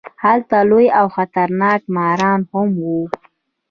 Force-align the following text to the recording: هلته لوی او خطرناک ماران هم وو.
هلته 0.23 0.57
لوی 0.69 0.87
او 0.99 1.07
خطرناک 1.15 1.81
ماران 1.95 2.39
هم 2.51 2.69
وو. 2.83 2.97